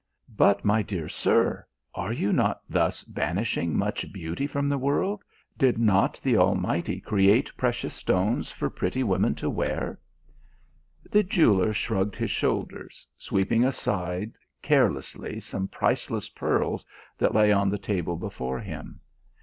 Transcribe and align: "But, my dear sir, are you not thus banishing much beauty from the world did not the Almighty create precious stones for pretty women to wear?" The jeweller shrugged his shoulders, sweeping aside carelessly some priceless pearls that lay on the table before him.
"But, 0.35 0.65
my 0.65 0.81
dear 0.81 1.07
sir, 1.07 1.63
are 1.93 2.11
you 2.11 2.33
not 2.33 2.63
thus 2.67 3.03
banishing 3.03 3.77
much 3.77 4.11
beauty 4.11 4.47
from 4.47 4.67
the 4.67 4.79
world 4.79 5.23
did 5.59 5.77
not 5.77 6.19
the 6.23 6.37
Almighty 6.37 6.99
create 6.99 7.55
precious 7.55 7.93
stones 7.93 8.49
for 8.49 8.71
pretty 8.71 9.03
women 9.03 9.35
to 9.35 9.47
wear?" 9.47 9.99
The 11.07 11.21
jeweller 11.21 11.71
shrugged 11.71 12.15
his 12.15 12.31
shoulders, 12.31 13.05
sweeping 13.15 13.63
aside 13.63 14.39
carelessly 14.63 15.39
some 15.39 15.67
priceless 15.67 16.29
pearls 16.29 16.83
that 17.19 17.35
lay 17.35 17.51
on 17.51 17.69
the 17.69 17.77
table 17.77 18.15
before 18.15 18.59
him. 18.59 19.01